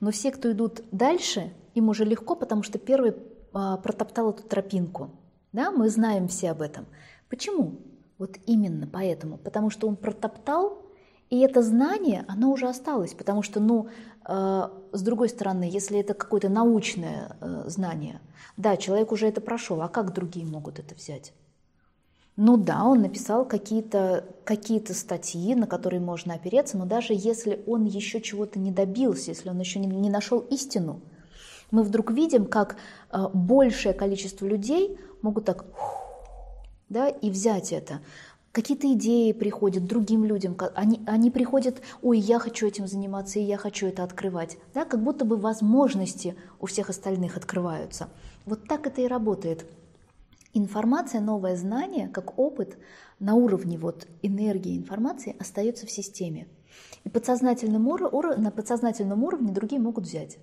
[0.01, 3.15] но все, кто идут дальше, им уже легко, потому что первый
[3.53, 5.11] а, протоптал эту тропинку.
[5.53, 6.87] Да, мы знаем все об этом.
[7.29, 7.81] Почему?
[8.19, 9.39] Вот именно поэтому.
[9.39, 10.83] Потому что он протоптал,
[11.29, 13.15] и это знание, оно уже осталось.
[13.15, 13.89] Потому что, ну,
[14.29, 18.21] э, с другой стороны, если это какое-то научное э, знание,
[18.57, 21.33] да, человек уже это прошел, а как другие могут это взять?
[22.37, 27.85] Ну да, он написал какие-то какие статьи, на которые можно опереться, но даже если он
[27.85, 31.01] еще чего-то не добился, если он еще не, не нашел истину,
[31.71, 32.77] мы вдруг видим, как
[33.13, 35.65] э, большее количество людей могут так
[36.89, 38.01] да, и взять это.
[38.53, 43.57] Какие-то идеи приходят другим людям, они, они приходят, ой, я хочу этим заниматься, и я
[43.57, 44.59] хочу это открывать.
[44.75, 48.09] Да, как будто бы возможности у всех остальных открываются.
[48.47, 49.67] Вот так это и работает.
[50.53, 52.77] Информация, новое знание, как опыт
[53.21, 56.49] на уровне вот энергии информации остается в системе.
[57.05, 60.39] И подсознательным ур- на подсознательном уровне другие могут взять.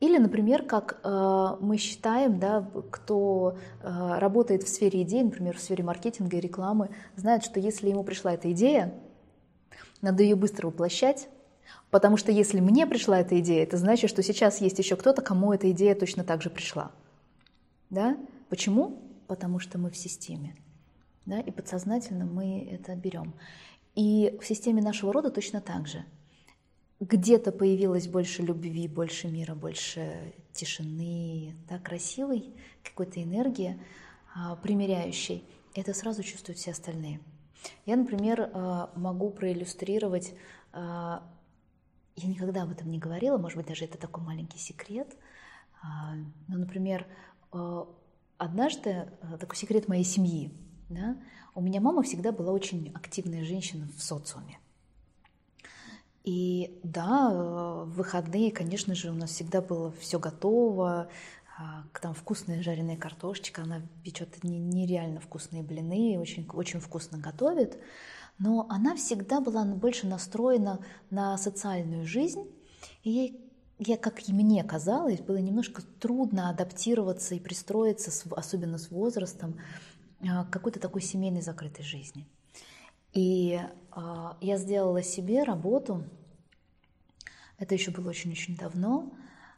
[0.00, 5.60] Или, например, как э, мы считаем, да, кто э, работает в сфере идей, например, в
[5.60, 8.94] сфере маркетинга и рекламы, знает, что если ему пришла эта идея,
[10.00, 11.28] надо ее быстро воплощать,
[11.90, 15.52] потому что если мне пришла эта идея, это значит, что сейчас есть еще кто-то, кому
[15.52, 16.92] эта идея точно так же пришла.
[17.90, 18.16] Да?
[18.50, 19.00] Почему?
[19.28, 20.56] Потому что мы в системе.
[21.24, 21.40] Да?
[21.40, 23.32] И подсознательно мы это берем.
[23.94, 26.04] И в системе нашего рода точно так же.
[26.98, 33.80] Где-то появилось больше любви, больше мира, больше тишины, да, красивой какой-то энергии,
[34.34, 35.44] а, примеряющей.
[35.74, 37.20] Это сразу чувствуют все остальные.
[37.86, 40.34] Я, например, а, могу проиллюстрировать,
[40.72, 41.22] а,
[42.16, 45.16] я никогда об этом не говорила, может быть, даже это такой маленький секрет,
[46.48, 47.06] но, например,
[48.40, 50.50] однажды, э, такой секрет моей семьи,
[50.88, 51.16] да,
[51.54, 54.58] у меня мама всегда была очень активная женщина в социуме.
[56.24, 61.10] И да, э, в выходные, конечно же, у нас всегда было все готово,
[61.58, 67.78] а, там вкусная жареная картошечка, она печет нереально вкусные блины, очень, очень вкусно готовит.
[68.38, 70.78] но она всегда была больше настроена
[71.10, 72.50] на социальную жизнь,
[73.02, 73.49] и ей,
[73.80, 79.58] я, как и мне казалось, было немножко трудно адаптироваться и пристроиться, особенно с возрастом,
[80.20, 82.26] а, к какой-то такой семейной закрытой жизни.
[83.14, 86.04] И э, я сделала себе работу,
[87.58, 89.10] это еще было очень-очень давно,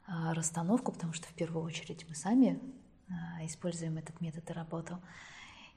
[0.07, 2.59] э, расстановку, потому что в первую очередь мы сами
[3.43, 4.99] используем этот метод и работу.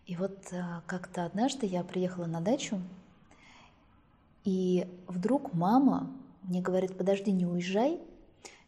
[0.05, 0.53] И вот
[0.85, 2.79] как-то однажды я приехала на дачу,
[4.45, 7.99] и вдруг мама мне говорит, подожди, не уезжай,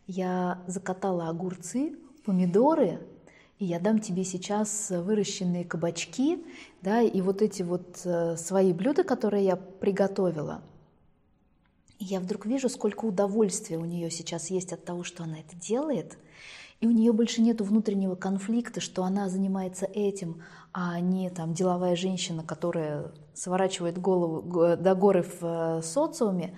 [0.08, 3.06] я закатала огурцы, помидоры,
[3.60, 6.44] и я дам тебе сейчас выращенные кабачки,
[6.82, 10.62] да, и вот эти вот э, свои блюда, которые я приготовила.
[12.00, 15.56] И я вдруг вижу, сколько удовольствия у нее сейчас есть от того, что она это
[15.56, 16.18] делает,
[16.80, 20.44] и у нее больше нет внутреннего конфликта, что она занимается этим,
[20.74, 26.56] а не там деловая женщина, которая сворачивает голову до горы в э, социуме.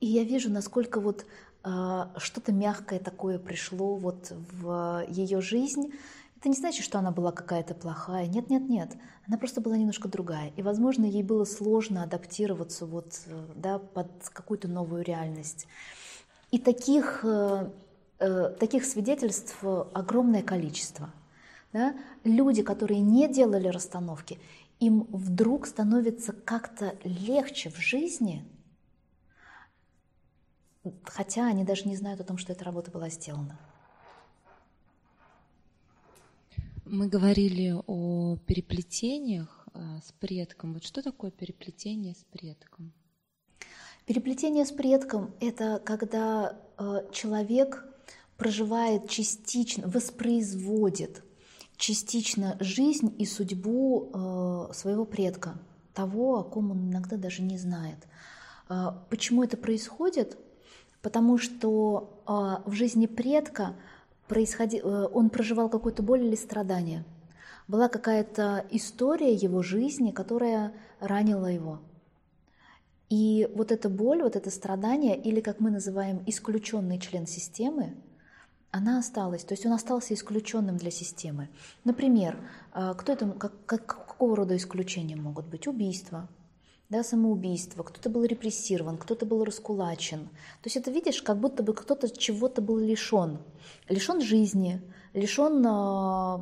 [0.00, 1.24] И я вижу, насколько вот
[1.62, 5.92] что-то мягкое такое пришло вот в ее жизнь.
[6.38, 8.26] Это не значит, что она была какая-то плохая.
[8.26, 8.96] Нет, нет, нет.
[9.26, 10.52] Она просто была немножко другая.
[10.56, 13.20] И, возможно, ей было сложно адаптироваться вот,
[13.54, 15.66] да, под какую-то новую реальность.
[16.50, 17.70] И таких, э,
[18.20, 21.10] э, таких свидетельств огромное количество.
[21.74, 21.94] Да?
[22.24, 24.38] Люди, которые не делали расстановки,
[24.80, 28.46] им вдруг становится как-то легче в жизни–
[31.04, 33.58] хотя они даже не знают о том, что эта работа была сделана.
[36.84, 40.74] Мы говорили о переплетениях э, с предком.
[40.74, 42.92] Вот что такое переплетение с предком?
[44.06, 47.84] Переплетение с предком– это когда э, человек
[48.36, 51.22] проживает частично, воспроизводит
[51.76, 55.60] частично жизнь и судьбу э, своего предка,
[55.94, 58.06] того, о ком он иногда даже не знает.
[59.10, 60.38] Почему это происходит?
[61.02, 63.76] Потому что э, в жизни предка
[64.28, 67.04] происходи, э, он проживал какую-то боль или страдание.
[67.68, 71.80] Была какая-то история его жизни, которая ранила его.
[73.08, 77.96] И вот эта боль, вот это страдание, или как мы называем исключенный член системы,
[78.70, 81.48] она осталась, то есть он остался исключенным для системы.
[81.82, 82.38] Например,
[82.70, 85.66] кто это, как, как, какого рода исключения могут быть?
[85.66, 86.28] Убийство,
[86.90, 90.24] да, самоубийство, кто-то был репрессирован, кто-то был раскулачен.
[90.26, 93.38] То есть это видишь, как будто бы кто-то чего-то был лишен.
[93.88, 94.82] Лишен жизни,
[95.14, 96.38] лишен э,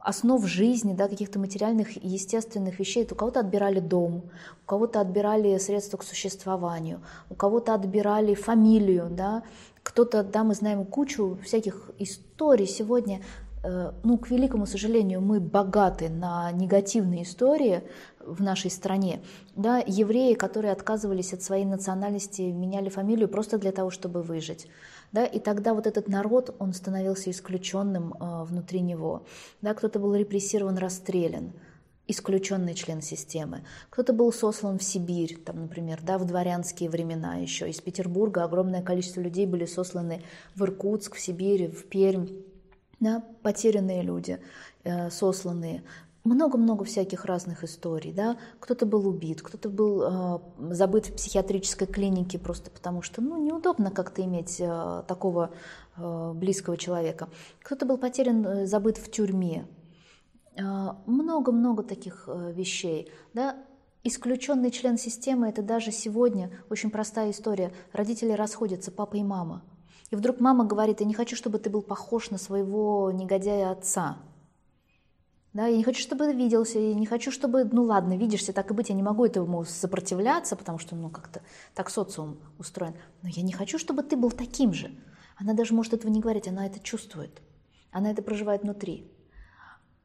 [0.00, 3.06] основ жизни, да, каких-то материальных и естественных вещей.
[3.10, 4.24] У кого-то отбирали дом,
[4.64, 9.44] у кого-то отбирали средства к существованию, у кого-то отбирали фамилию, да,
[9.82, 13.20] кто-то, да, мы знаем кучу всяких историй сегодня,
[13.64, 17.82] э, ну, к великому сожалению, мы богаты на негативные истории,
[18.26, 19.22] в нашей стране.
[19.56, 24.66] Да, евреи, которые отказывались от своей национальности, меняли фамилию просто для того, чтобы выжить.
[25.12, 29.24] Да, и тогда вот этот народ, он становился исключенным э, внутри него.
[29.60, 31.52] Да, кто-то был репрессирован, расстрелян
[32.08, 33.64] исключенный член системы.
[33.90, 37.68] Кто-то был сослан в Сибирь, там, например, да, в дворянские времена еще.
[37.68, 40.22] Из Петербурга огромное количество людей были сосланы
[40.54, 42.28] в Иркутск, в Сибирь, в Пермь.
[43.00, 44.38] Да, потерянные люди,
[44.84, 45.82] э, сосланные
[46.24, 50.38] много-много всяких разных историй, да, кто-то был убит, кто-то был э,
[50.74, 55.50] забыт в психиатрической клинике просто потому, что, ну, неудобно как-то иметь э, такого
[55.96, 57.28] э, близкого человека,
[57.62, 59.66] кто-то был потерян, э, забыт в тюрьме,
[60.56, 63.56] много-много э, таких э, вещей, да,
[64.04, 69.62] исключенный член системы, это даже сегодня очень простая история, родители расходятся, папа и мама,
[70.10, 74.18] и вдруг мама говорит, я не хочу, чтобы ты был похож на своего негодяя отца,
[75.54, 78.74] да, я не хочу, чтобы виделся, я не хочу, чтобы, ну ладно, видишься, так и
[78.74, 81.42] быть, я не могу этому сопротивляться, потому что, ну, как-то
[81.74, 82.94] так социум устроен.
[83.22, 84.90] Но я не хочу, чтобы ты был таким же.
[85.36, 87.42] Она даже может этого не говорить, она это чувствует.
[87.90, 89.12] Она это проживает внутри.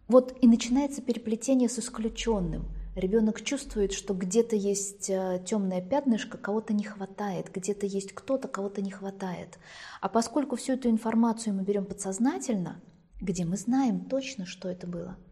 [0.10, 2.66] Вот и начинается переплетение с исключенным.
[2.96, 8.82] Ребенок чувствует, что где-то есть э, темное пятнышко, кого-то не хватает, где-то есть кто-то, кого-то
[8.82, 9.60] не хватает.
[10.02, 12.82] А поскольку всю эту информацию мы берем подсознательно,
[13.22, 15.16] где мы знаем точно, что это было–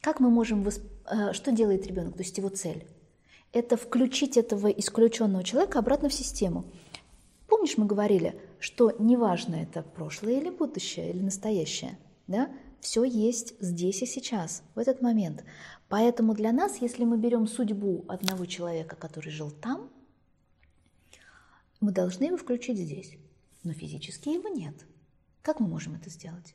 [0.00, 0.82] как мы можем, восп...
[1.10, 2.86] Э, что делает ребенок, то есть его цель?
[3.52, 6.64] Это включить этого исключенного человека обратно в систему.
[7.48, 11.98] Помнишь, мы говорили, что неважно это прошлое или будущее, или настоящее,
[12.28, 12.50] да?
[12.80, 15.44] Все есть здесь и сейчас, в этот момент.
[15.88, 19.90] Поэтому для нас, если мы берем судьбу одного человека, который жил там,
[21.80, 23.16] мы должны его включить здесь.
[23.64, 24.86] Но физически его нет.
[25.42, 26.54] Как мы можем это сделать?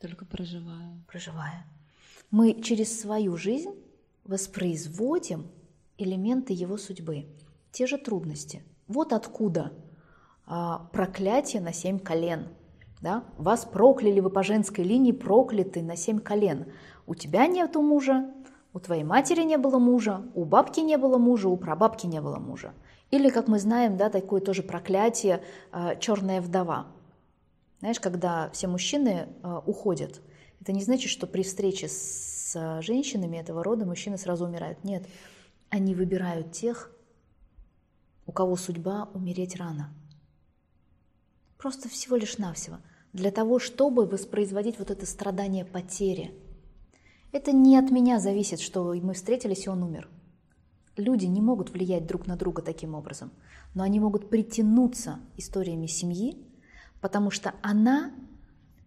[0.00, 1.04] Только проживая.
[1.06, 1.66] Проживая.
[2.30, 3.74] Мы через свою жизнь
[4.24, 5.46] воспроизводим
[5.96, 7.26] элементы его судьбы,
[7.72, 8.62] те же трудности.
[8.86, 9.72] Вот откуда
[10.46, 12.48] а, проклятие на семь колен.
[13.00, 13.24] Да?
[13.36, 16.66] Вас прокляли, вы по женской линии прокляты на семь колен.
[17.06, 18.30] У тебя нету мужа,
[18.72, 22.38] у твоей матери не было мужа, у бабки не было мужа, у прабабки не было
[22.38, 22.74] мужа.
[23.10, 26.88] Или, как мы знаем, да, такое тоже проклятие а, черная вдова.
[27.80, 30.20] Знаешь, когда все мужчины а, уходят,
[30.60, 34.82] это не значит, что при встрече с женщинами этого рода мужчины сразу умирают.
[34.84, 35.06] Нет,
[35.70, 36.90] они выбирают тех,
[38.26, 39.92] у кого судьба умереть рано.
[41.56, 42.78] Просто всего лишь навсего.
[43.12, 46.34] Для того, чтобы воспроизводить вот это страдание потери.
[47.32, 50.08] Это не от меня зависит, что мы встретились, и он умер.
[50.96, 53.30] Люди не могут влиять друг на друга таким образом,
[53.74, 56.44] но они могут притянуться историями семьи,
[57.00, 58.12] потому что она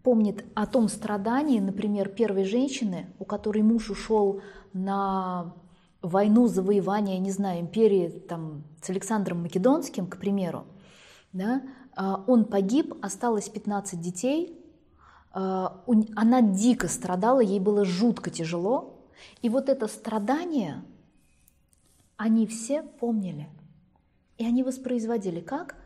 [0.02, 4.40] помнит о том страдании, например, первой женщины, у которой муж ушел
[4.72, 5.54] на
[6.02, 10.64] войну завоевания, не знаю, империи там, с Александром Македонским, к примеру,
[11.32, 11.62] да,
[11.94, 14.58] а, он погиб, осталось 15 детей,
[15.32, 15.82] а,
[16.16, 19.06] она дико страдала, ей было жутко тяжело,
[19.40, 20.82] и вот это страдание
[22.16, 23.48] они все помнили.
[24.38, 25.76] И они воспроизводили как?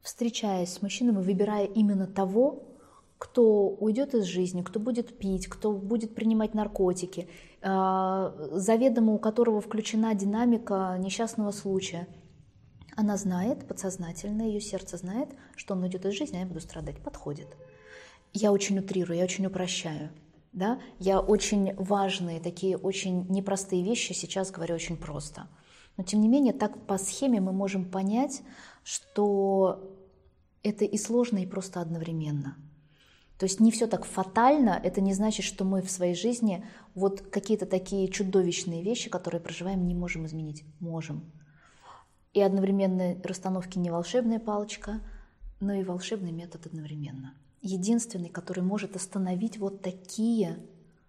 [0.00, 2.71] Встречаясь с мужчиной и выбирая именно того,
[3.22, 7.28] кто уйдет из жизни, кто будет пить, кто будет принимать наркотики,
[7.62, 12.08] а, заведомо у которого включена динамика несчастного случая.
[12.96, 17.00] Она знает, подсознательно, ее сердце знает, что он уйдет из жизни, а я буду страдать.
[17.00, 17.46] Подходит.
[18.32, 20.10] Я очень утрирую, я очень упрощаю.
[20.52, 20.80] Да?
[20.98, 25.46] Я очень важные, такие очень непростые вещи сейчас говорю очень просто.
[25.96, 28.42] Но тем не менее, так по схеме мы можем понять,
[28.82, 29.96] что
[30.64, 32.56] это и сложно, и просто одновременно–
[33.42, 36.64] то есть не все так фатально, это не значит, что мы в своей жизни
[36.94, 40.62] вот какие-то такие чудовищные вещи, которые проживаем, не можем изменить.
[40.78, 41.24] Можем.
[42.34, 45.00] И одновременно расстановки не волшебная палочка,
[45.58, 47.34] но и волшебный метод одновременно.
[47.62, 50.64] Единственный, который может остановить вот такие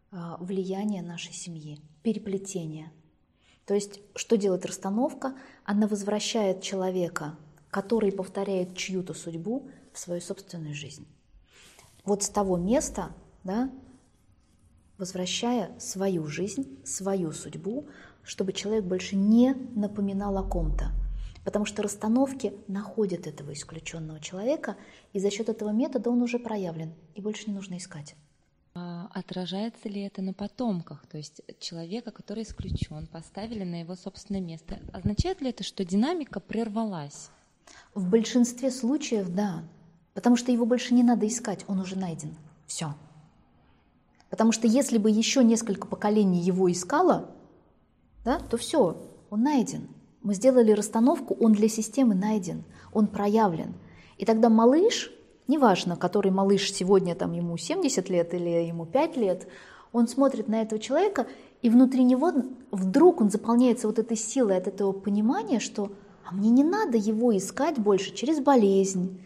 [0.09, 2.91] а, влияния нашей семьи, переплетения.
[3.67, 5.35] То есть, что делает расстановка?
[5.65, 7.37] Она возвращает человека,
[7.69, 11.05] который повторяет чью-то судьбу, в свою собственную жизнь
[12.05, 13.71] вот с того места, да,
[14.97, 17.87] возвращая свою жизнь, свою судьбу,
[18.23, 20.91] чтобы человек больше не напоминал о ком-то.
[21.43, 24.77] Потому что расстановки находят этого исключенного человека,
[25.11, 28.15] и за счет этого метода он уже проявлен, и больше не нужно искать.
[28.75, 31.05] А отражается ли это на потомках?
[31.07, 34.79] То есть человека, который исключен, поставили на его собственное место.
[34.91, 37.29] Означает ли это, что динамика прервалась?
[37.93, 39.63] В большинстве случаев да.
[40.13, 42.35] Потому что его больше не надо искать, он уже найден.
[42.67, 42.93] Все.
[44.29, 47.29] Потому что если бы еще несколько поколений его искало,
[48.25, 48.97] да, то все,
[49.29, 49.87] он найден.
[50.21, 53.73] Мы сделали расстановку, он для системы найден, он проявлен.
[54.17, 55.11] И тогда малыш,
[55.47, 59.47] неважно, который малыш сегодня, там, ему 70 лет или ему 5 лет,
[59.91, 61.27] он смотрит на этого человека,
[61.61, 62.31] и внутри него
[62.71, 65.91] вдруг он заполняется вот этой силой от этого понимания, что
[66.25, 69.23] а мне не надо его искать больше через болезнь,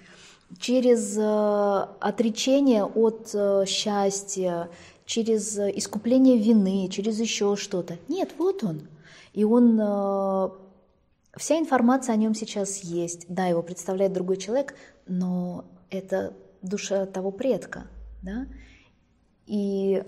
[0.60, 4.70] через э, отречение от э, счастья,
[5.06, 7.98] через искупление вины, через еще что-то.
[8.08, 8.88] Нет, вот он.
[9.34, 10.50] И он, э,
[11.36, 13.26] вся информация о нем сейчас есть.
[13.28, 14.76] Да, его представляет другой человек,
[15.06, 17.88] но это душа того предка,
[18.22, 18.48] да,
[19.46, 20.04] и,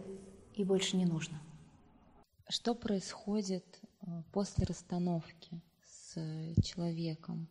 [0.55, 1.39] и больше не нужно.
[2.49, 3.79] Что происходит
[4.31, 6.15] после расстановки с
[6.63, 7.47] человеком?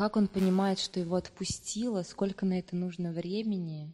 [0.00, 2.02] Как он понимает, что его отпустило?
[2.04, 3.92] Сколько на это нужно времени?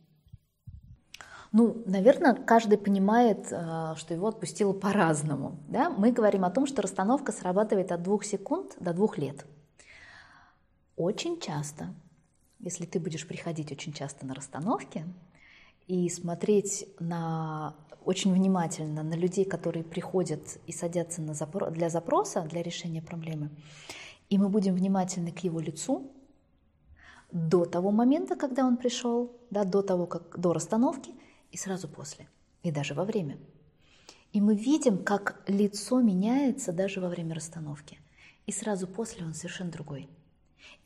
[1.51, 5.59] Ну, наверное, каждый понимает, э, что его отпустило по-разному.
[5.67, 5.91] Да?
[5.91, 9.45] Мы говорим о том, что расстановка срабатывает от двух секунд до двух лет.
[10.95, 11.93] Очень часто,
[12.61, 15.05] если ты будешь приходить очень часто на расстановки
[15.89, 22.43] и смотреть на, очень внимательно на людей, которые приходят и садятся на запро- для запроса,
[22.43, 23.51] для решения проблемы,
[24.29, 26.11] и мы будем внимательны к его лицу
[27.31, 31.13] до того момента, когда он пришел, да, до того, как до расстановки,
[31.51, 32.29] и сразу после,
[32.63, 33.39] и даже во время.
[34.33, 37.99] И мы видим, как лицо меняется даже во время расстановки.
[38.47, 40.09] И сразу после он совершенно другой.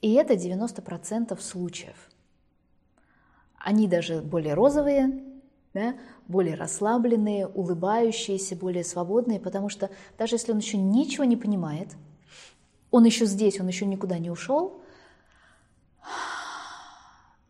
[0.01, 2.11] И это 90% случаев.
[3.59, 5.23] Они даже более розовые,
[5.75, 5.95] да,
[6.27, 11.95] более расслабленные, улыбающиеся, более свободные, потому что даже если он еще ничего не понимает–
[12.91, 14.81] он еще здесь, он еще никуда не ушел.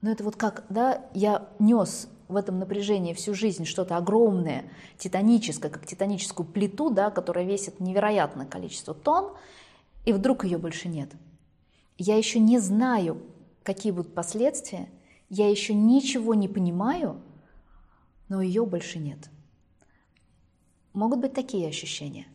[0.00, 4.64] Но это вот как, да, я нес в этом напряжении всю жизнь что-то огромное,
[4.98, 9.34] титаническое, как титаническую плиту, да, которая весит невероятное количество тонн,
[10.04, 11.10] и вдруг ее больше нет.
[11.98, 13.20] Я еще не знаю,
[13.62, 14.88] какие будут последствия,
[15.28, 17.20] я еще ничего не понимаю,
[18.28, 19.28] но ее больше нет.
[20.92, 22.26] Могут быть такие ощущения.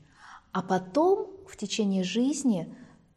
[0.52, 2.74] А потом в течение жизни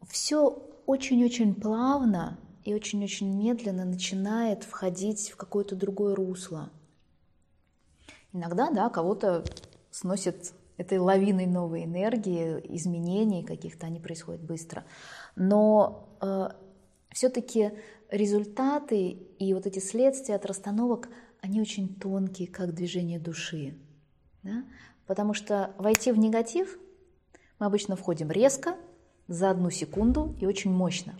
[0.09, 0.47] все
[0.85, 6.69] очень-очень плавно и очень-очень медленно начинает входить в какое-то другое русло.
[8.33, 9.43] Иногда, да, кого-то
[9.91, 14.85] сносит этой лавиной новой энергии, изменений каких-то, они происходят быстро.
[15.35, 16.49] Но э,
[17.11, 17.71] все-таки
[18.09, 21.09] результаты и вот эти следствия от расстановок,
[21.41, 23.77] они очень тонкие, как движение души.
[24.43, 24.63] Да?
[25.05, 26.79] Потому что войти в негатив
[27.59, 28.75] мы обычно входим резко,
[29.29, 31.17] за одну секунду и очень мощно.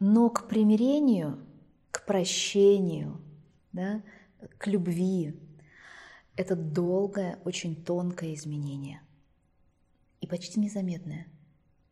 [0.00, 1.38] Но к примирению,
[1.92, 3.20] к прощению,
[3.72, 4.02] да,
[4.58, 5.38] к любви
[6.36, 9.02] это долгое, очень тонкое изменение.
[10.20, 11.28] И почти незаметное.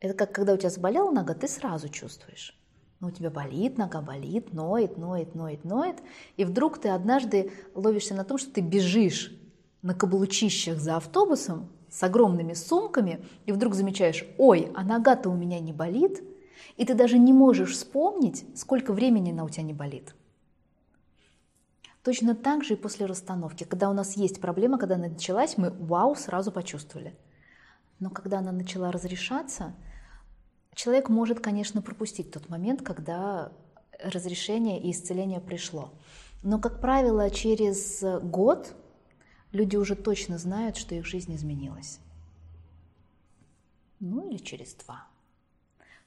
[0.00, 2.58] Это как когда у тебя заболела нога, ты сразу чувствуешь.
[2.98, 5.96] Ну, у тебя болит, нога болит, ноет, ноет, ноет, ноет.
[6.36, 9.36] И вдруг ты однажды ловишься на том, что ты бежишь
[9.82, 15.61] на каблучищах за автобусом, с огромными сумками, и вдруг замечаешь, ой, а нога-то у меня
[15.61, 16.22] не болит,
[16.76, 20.14] и ты даже не можешь вспомнить, сколько времени она у тебя не болит.
[22.03, 23.64] Точно так же и после расстановки.
[23.64, 27.14] Когда у нас есть проблема, когда она началась, мы вау сразу почувствовали.
[28.01, 29.74] Но когда она начала разрешаться,
[30.74, 33.53] человек может, конечно, пропустить тот момент, когда
[34.03, 35.93] разрешение и исцеление пришло.
[36.43, 38.74] Но, как правило, через год
[39.53, 42.00] люди уже точно знают, что их жизнь изменилась.
[44.00, 45.07] Ну или через два.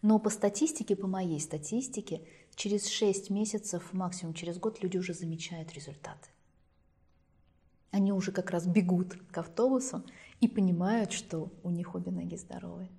[0.01, 2.21] Но по статистике, по моей статистике,
[2.55, 6.29] через 6 месяцев, максимум через год люди уже замечают результаты.
[7.91, 10.03] Они уже как раз бегут к автобусу
[10.41, 12.89] и понимают, что у них обе ноги здоровые.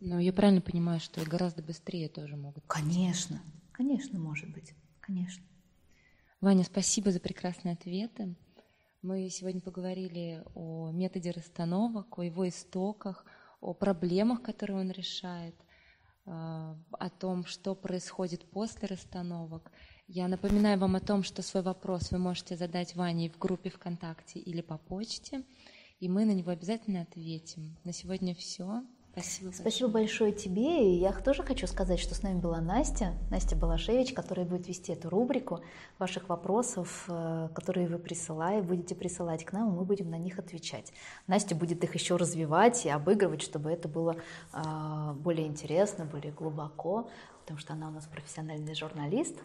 [0.00, 2.62] Но я правильно понимаю, что и гораздо быстрее тоже могут.
[2.66, 3.42] Конечно,
[3.72, 5.42] конечно, может быть, конечно.
[6.40, 8.34] Ваня, спасибо за прекрасные ответы.
[9.04, 13.26] Мы сегодня поговорили о методе расстановок, о его истоках,
[13.60, 15.54] о проблемах, которые он решает,
[16.24, 19.70] э, о том, что происходит после расстановок.
[20.08, 24.38] Я напоминаю вам о том, что свой вопрос вы можете задать Ване в группе ВКонтакте
[24.38, 25.44] или по почте,
[26.00, 27.76] и мы на него обязательно ответим.
[27.84, 28.84] На сегодня все.
[29.14, 30.32] Спасибо, Спасибо большое.
[30.32, 30.92] тебе.
[30.92, 34.92] И я тоже хочу сказать, что с нами была Настя, Настя Балашевич, которая будет вести
[34.92, 35.60] эту рубрику
[36.00, 40.40] ваших вопросов, э, которые вы присылаете, будете присылать к нам, и мы будем на них
[40.40, 40.92] отвечать.
[41.28, 44.16] Настя будет их еще развивать и обыгрывать, чтобы это было
[44.52, 47.08] э, более интересно, более глубоко,
[47.42, 49.36] потому что она у нас профессиональный журналист.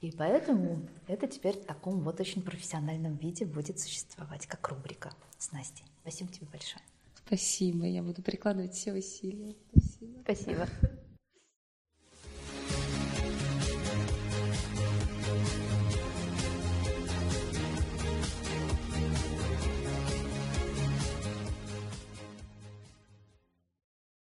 [0.00, 5.52] И поэтому это теперь в таком вот очень профессиональном виде будет существовать, как рубрика с
[5.52, 5.84] Настей.
[6.02, 6.82] Спасибо тебе большое.
[7.26, 9.56] Спасибо, я буду прикладывать все усилия.
[9.72, 10.20] Спасибо.
[10.22, 10.68] Спасибо.